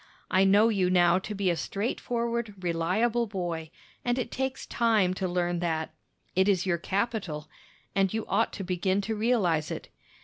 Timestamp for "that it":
5.59-6.49